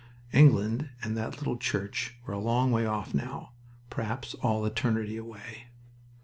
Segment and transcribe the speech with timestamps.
[0.33, 3.51] England and that little church were a long way off now,
[3.91, 5.67] perhaps all eternity away.